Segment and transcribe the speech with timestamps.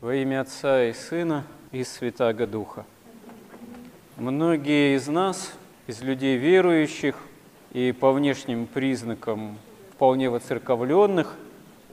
[0.00, 2.86] Во имя Отца и Сына и Святаго Духа.
[4.16, 5.52] Многие из нас,
[5.86, 7.16] из людей верующих
[7.72, 9.58] и по внешним признакам
[9.92, 11.36] вполне воцерковленных,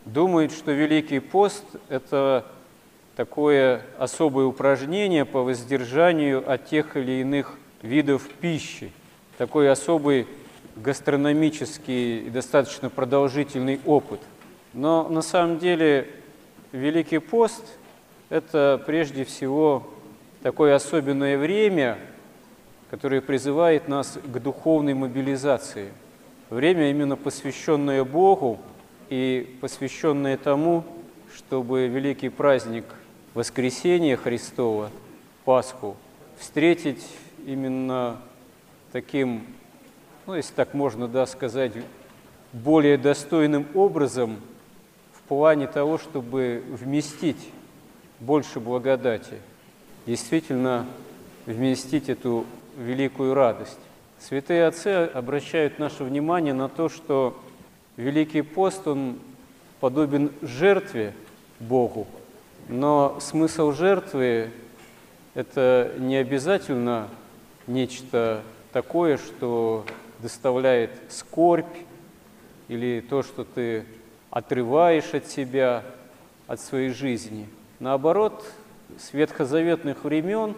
[0.06, 2.46] думают, что Великий пост– это
[3.18, 8.94] такое особое упражнение по воздержанию от тех или иных видов пищи,
[9.38, 10.28] такой особый
[10.78, 14.22] гастрономический и достаточно продолжительный опыт.
[14.74, 16.08] Но на самом деле
[16.72, 17.66] Великий пост–
[18.30, 19.88] это прежде всего
[20.44, 21.98] такое особенное время,
[22.90, 25.92] которое призывает нас к духовной мобилизации.
[26.50, 28.60] Время именно посвященное Богу
[29.10, 30.84] и посвященное тому,
[31.36, 32.86] чтобы великий праздник
[33.34, 34.90] Воскресения Христова,
[35.46, 35.96] Пасху,
[36.38, 37.06] встретить
[37.46, 38.18] именно
[38.92, 39.44] таким,
[40.26, 41.74] ну, если так можно да, сказать,
[42.54, 44.38] более достойным образом
[45.14, 47.50] в плане того, чтобы вместить
[48.20, 49.36] больше благодати,
[50.06, 50.86] действительно
[51.46, 52.46] вместить эту
[52.78, 53.80] великую радость.
[54.20, 57.38] Святые отцы обращают наше внимание на то, что
[57.98, 59.18] Великий пост, он
[59.80, 61.14] подобен жертве
[61.60, 62.08] Богу,
[62.70, 64.52] но смысл жертвы–
[65.34, 67.08] это не обязательно
[67.66, 69.84] нечто такое, что
[70.20, 71.66] доставляет скорбь,
[72.68, 73.86] или то, что ты
[74.30, 75.84] отрываешь от себя,
[76.48, 77.48] от своей жизни.
[77.80, 78.44] Наоборот,
[78.98, 80.56] с ветхозаветных времен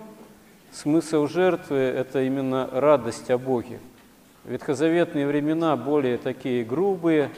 [0.72, 3.80] смысл жертвы– это именно радость о Боге.
[4.46, 7.30] Ветхозаветные времена более такие грубые,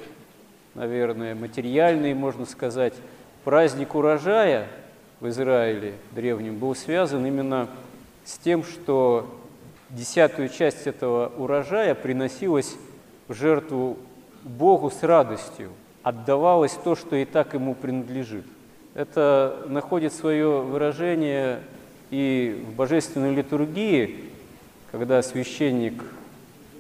[0.76, 2.94] наверное, материальные, можно сказать–
[3.44, 4.68] праздник урожая
[5.20, 7.68] в Израиле древнем был связан именно
[8.24, 9.40] с тем, что
[9.90, 12.76] десятую часть этого урожая приносилась
[13.28, 13.98] в жертву
[14.44, 15.72] Богу с радостью,
[16.04, 18.46] отдавалось то, что и так ему принадлежит.
[18.94, 21.62] Это находит свое выражение
[22.10, 24.26] и в божественной литургии,
[24.92, 26.04] когда священник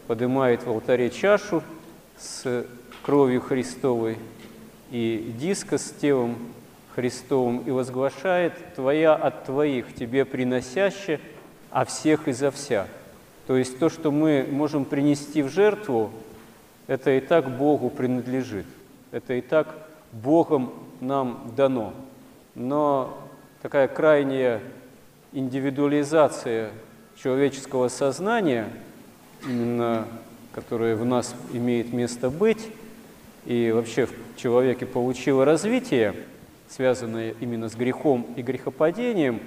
[0.07, 1.63] поднимает в алтаре чашу
[2.17, 2.65] с
[3.01, 4.17] кровью Христовой
[4.91, 6.35] и диска с телом
[6.95, 11.21] Христовым и возглашает «Твоя от Твоих, Тебе приносяще,
[11.69, 12.87] а всех изо вся».
[13.47, 16.11] То есть то, что мы можем принести в жертву,
[16.87, 18.65] это и так Богу принадлежит,
[19.11, 19.73] это и так
[20.11, 21.93] Богом нам дано.
[22.55, 23.17] Но
[23.61, 24.61] такая крайняя
[25.33, 26.71] индивидуализация
[27.15, 28.69] человеческого сознания,
[29.45, 30.05] именно
[30.53, 32.69] которая в нас имеет место быть,
[33.45, 36.13] и вообще в человеке получила развитие,
[36.69, 39.39] связанное именно с грехом и грехопадением,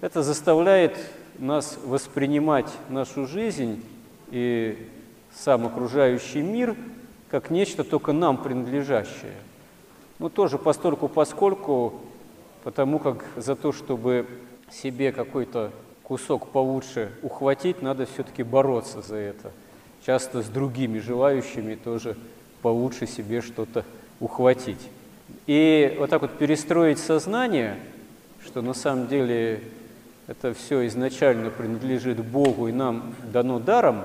[0.00, 0.96] это заставляет
[1.38, 3.82] нас воспринимать нашу жизнь
[4.30, 4.86] и
[5.34, 6.76] сам окружающий мир
[7.30, 9.34] как нечто только нам принадлежащее.
[10.20, 11.94] Ну, тоже постольку поскольку,
[12.62, 14.26] потому как за то, чтобы
[14.70, 15.70] себе какой-то
[16.02, 19.50] кусок получше ухватить, надо все-таки бороться за это.
[20.04, 22.18] Часто с другими желающими тоже
[22.60, 23.82] получше себе что-то
[24.20, 24.90] ухватить.
[25.46, 27.78] И вот так вот перестроить сознание,
[28.44, 29.62] что на самом деле
[30.26, 34.04] это все изначально принадлежит Богу и нам дано даром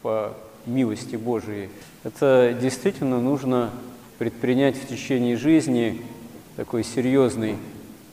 [0.00, 0.32] по
[0.64, 1.68] милости Божией,
[2.04, 3.70] это действительно нужно
[4.22, 6.00] предпринять в течение жизни
[6.54, 7.56] такой серьезный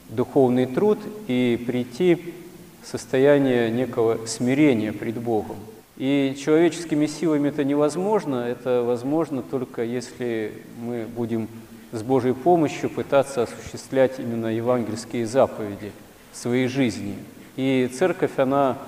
[0.08, 0.98] духовный труд
[1.28, 2.34] и прийти
[2.82, 5.54] в состояние некого смирения пред Богом.
[5.96, 11.46] И человеческими силами это невозможно, это возможно только если мы будем
[11.92, 15.92] с Божьей помощью пытаться осуществлять именно евангельские заповеди
[16.32, 17.14] в своей жизни.
[17.54, 18.78] И церковь, она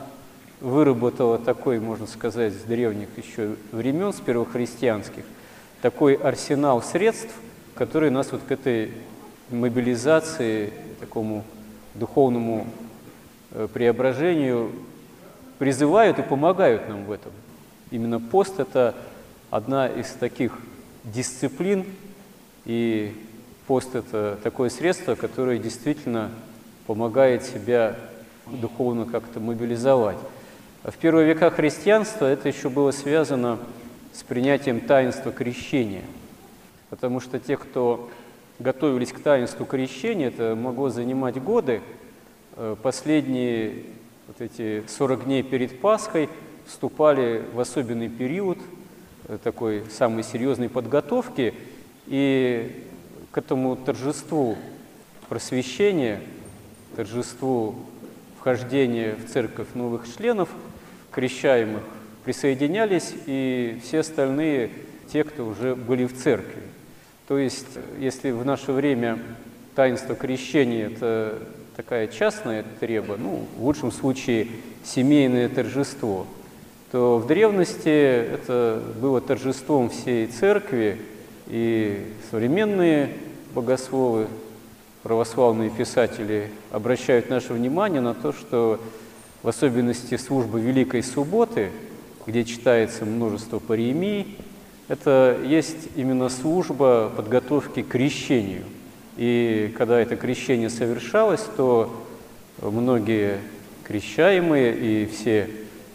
[0.61, 5.23] выработала такой, можно сказать, с древних еще времен, с первохристианских,
[5.83, 7.35] такой арсенал средств,
[7.75, 8.93] который нас вот к этой
[9.51, 11.45] мобилизации, такому
[11.95, 12.67] духовному
[13.51, 14.71] э, преображению
[15.59, 17.33] призывают и помогают нам в этом.
[17.91, 18.95] Именно пост– это
[19.51, 20.59] одна из таких
[21.05, 21.85] дисциплин,
[22.65, 23.15] и
[23.67, 26.31] пост– это такое средство, которое действительно
[26.87, 27.97] помогает себя
[28.47, 30.19] духовно как-то мобилизовать.
[30.85, 33.82] А в первые века христианства это еще было связано с
[34.23, 36.03] принятием таинства крещения,
[36.91, 38.11] потому что те, кто
[38.59, 41.81] готовились к таинству крещения, это могло занимать годы,
[42.57, 43.85] э, последние
[44.29, 46.29] вот эти 40 дней перед Пасхой
[46.67, 48.59] вступали в особенный период
[49.29, 51.55] э, такой самой серьезной подготовки,
[52.07, 52.85] и
[53.31, 54.57] к этому торжеству
[55.29, 56.21] просвещения,
[56.95, 57.77] торжеству
[58.39, 60.51] вхождения в церковь новых членов,
[61.11, 61.83] крещаемых,
[62.25, 64.71] присоединялись и все остальные,
[65.13, 66.63] те, кто уже были в церкви.
[67.29, 67.67] То есть,
[67.99, 69.19] если в наше время
[69.75, 71.39] таинство крещения– это
[71.77, 74.49] такая частная треба, ну, в лучшем случае
[74.85, 76.27] семейное торжество,
[76.91, 80.99] то в древности это было торжеством всей церкви,
[81.49, 83.11] и современные
[83.55, 84.29] богословы,
[85.03, 88.81] православные писатели обращают наше внимание на то, что
[89.43, 91.71] в особенности службы Великой Субботы,
[92.27, 94.39] где читается множество паремий,
[94.89, 98.65] это есть именно служба подготовки к крещению.
[99.17, 102.05] И когда это крещение совершалось, то
[102.61, 103.39] многие
[103.85, 105.49] крещаемые и все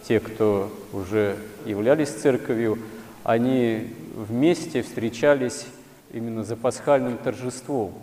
[0.07, 1.35] те, кто уже
[1.65, 2.79] являлись церковью,
[3.23, 5.65] они вместе встречались
[6.13, 7.93] именно за пасхальным торжеством.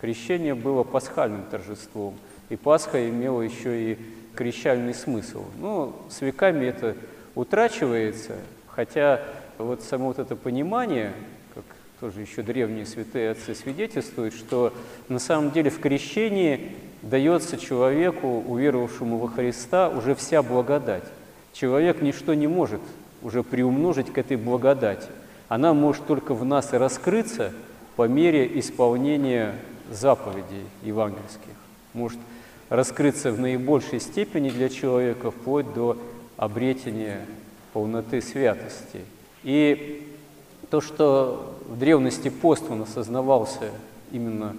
[0.00, 2.14] Крещение было пасхальным торжеством,
[2.48, 3.98] и Пасха имела еще и
[4.34, 5.44] крещальный смысл.
[5.58, 6.96] Но с веками это
[7.34, 8.36] утрачивается,
[8.68, 9.20] хотя
[9.58, 11.12] вот само вот это понимание,
[11.54, 11.64] как
[12.00, 14.72] тоже еще древние святые отцы свидетельствуют, что
[15.08, 21.04] на самом деле в крещении дается человеку, уверовавшему во Христа, уже вся благодать.
[21.52, 22.80] Человек ничто не может
[23.22, 25.08] уже приумножить к этой благодати.
[25.48, 27.52] Она может только в нас и раскрыться
[27.96, 29.54] по мере исполнения
[29.90, 31.52] заповедей евангельских.
[31.92, 32.18] Может
[32.68, 35.98] раскрыться в наибольшей степени для человека вплоть до
[36.42, 37.24] обретения
[37.72, 39.02] полноты святости.
[39.44, 40.12] И
[40.70, 43.70] то, что в древности пост он осознавался
[44.10, 44.56] именно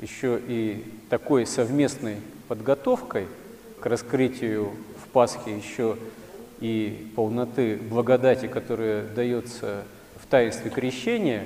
[0.00, 2.16] еще и такой совместной
[2.48, 3.28] подготовкой
[3.78, 4.72] к раскрытию
[5.04, 5.96] в Пасхе еще
[6.58, 9.84] и полноты благодати, которая дается
[10.16, 11.44] в таинстве крещения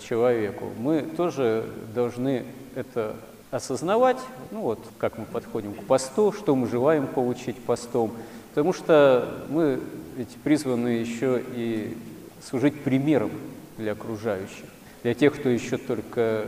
[0.00, 2.44] человеку, мы тоже должны
[2.76, 3.16] это
[3.50, 4.18] осознавать,
[4.52, 8.12] ну вот как мы подходим к посту, что мы желаем получить постом,
[8.54, 9.80] потому что мы
[10.16, 11.96] ведь призваны еще и
[12.40, 13.32] служить примером
[13.76, 14.66] для окружающих,
[15.02, 16.46] для тех, кто еще только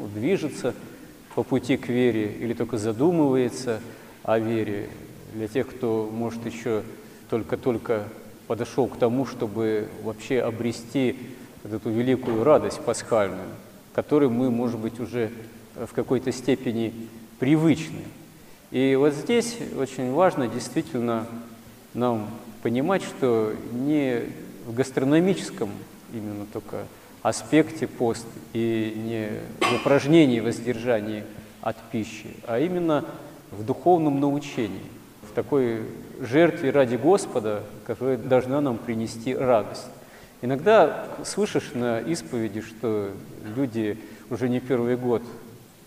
[0.00, 0.74] ну, движется
[1.36, 3.80] по пути к вере или только задумывается
[4.24, 4.88] о вере,
[5.32, 6.82] для тех, кто, может, еще
[7.30, 8.08] только-только
[8.48, 11.16] подошел к тому, чтобы вообще обрести
[11.62, 13.48] эту великую радость пасхальную,
[13.94, 15.30] которой мы, может быть, уже
[15.76, 16.92] в какой-то степени
[17.38, 18.02] привычны.
[18.74, 21.28] И вот здесь очень важно действительно
[21.94, 22.28] нам
[22.60, 24.22] понимать, что не
[24.66, 25.70] в гастрономическом
[26.12, 26.78] именно только
[27.22, 31.24] аспекте пост и не в упражнении воздержания
[31.60, 33.04] от пищи, а именно
[33.52, 34.90] в духовном научении,
[35.30, 35.82] в такой
[36.18, 39.86] жертве ради Господа, которая должна нам принести радость.
[40.42, 43.12] Иногда слышишь на исповеди, что
[43.54, 44.00] люди
[44.30, 45.22] уже не первый год,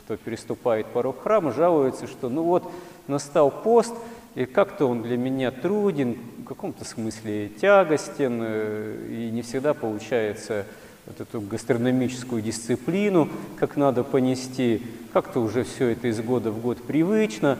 [0.07, 2.71] кто переступает порог храма, жалуются, что ну вот
[3.07, 3.93] настал пост,
[4.35, 10.65] и как-то он для меня труден, в каком-то смысле тягостен, э, и не всегда получается
[11.07, 13.27] вот эту гастрономическую дисциплину,
[13.57, 14.81] как надо понести,
[15.11, 17.57] как-то уже все это из года в год привычно.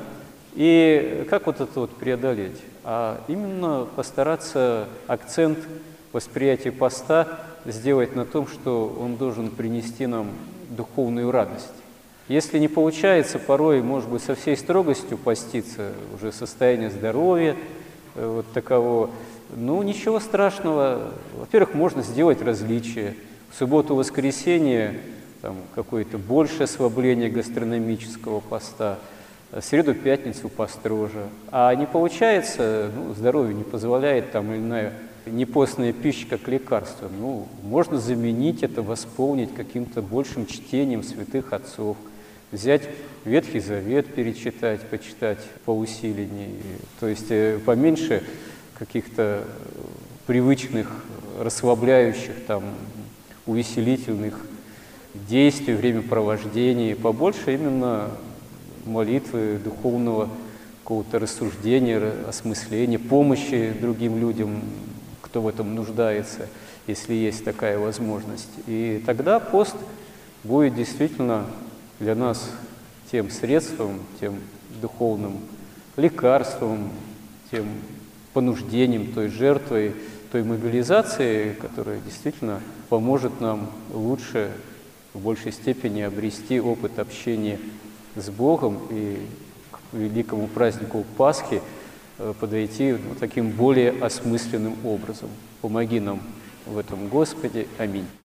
[0.54, 2.62] И как вот это вот преодолеть?
[2.86, 5.60] А именно постараться акцент
[6.14, 10.30] восприятия поста сделать на том, что он должен принести нам
[10.70, 11.74] духовную радость.
[12.28, 17.56] Если не получается, порой, может быть, со всей строгостью поститься, уже состояние здоровья
[18.16, 19.10] э, вот таково,
[19.56, 21.14] ну, ничего страшного.
[21.38, 23.16] Во-первых, можно сделать различия–
[23.52, 25.00] в субботу-воскресенье
[25.42, 29.00] там какое-то большее ослабление гастрономического поста,
[29.52, 31.28] в среду-пятницу построже.
[31.52, 34.94] А не получается, ну, здоровье не позволяет, там, или иная
[35.26, 37.10] непостная пища как лекарство.
[37.20, 41.98] Ну, можно заменить это, восполнить каким-то большим чтением святых отцов,
[42.52, 42.84] взять
[43.26, 46.56] Ветхий Завет, перечитать, почитать по усилению,
[47.00, 48.24] то есть э, поменьше
[48.78, 49.44] каких-то
[50.28, 50.90] привычных,
[51.40, 52.64] расслабляющих там
[53.46, 54.40] увеселительных
[55.14, 58.12] действий, времяпровождения, побольше именно
[58.86, 60.30] молитвы, духовного
[60.84, 64.62] какого-то рассуждения, осмысления, помощи другим людям,
[65.22, 66.48] кто в этом нуждается,
[66.88, 68.50] если есть такая возможность.
[68.68, 69.76] И тогда пост
[70.46, 71.46] будет действительно
[72.00, 72.50] для нас
[73.12, 74.40] тем средством, тем
[74.82, 75.40] духовным
[75.96, 76.92] лекарством,
[77.52, 77.66] тем
[78.34, 79.96] понуждением, той жертвой,
[80.32, 84.52] той мобилизации, которая действительно поможет нам лучше,
[85.14, 87.60] в большей степени обрести опыт общения
[88.16, 89.20] с Богом и
[89.72, 91.62] к великому празднику Пасхи
[92.20, 95.30] э, подойти ну, таким более осмысленным образом.
[95.62, 96.22] Помоги нам
[96.68, 97.68] в этом, Господи.
[97.80, 98.08] Аминь.